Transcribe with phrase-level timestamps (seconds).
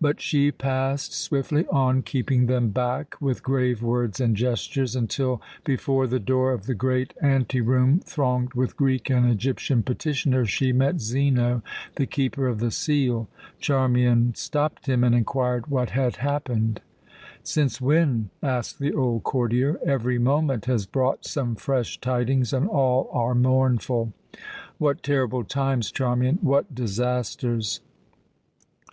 [0.00, 6.06] But she passed swiftly on, keeping them back with grave words and gestures, until, before
[6.06, 11.64] the door of the great anteroom thronged with Greek and Egyptian petitioners, she met Zeno,
[11.96, 13.26] the Keeper of the Seal.
[13.58, 16.80] Charmian stopped him and inquired what had happened.
[17.42, 19.80] "Since when?" asked the old courtier.
[19.84, 24.12] "Every moment has brought some fresh tidings and all are mournful.
[24.78, 27.80] What terrible times, Charmian, what disasters!"